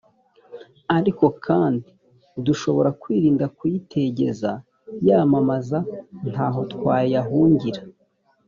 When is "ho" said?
6.53-6.61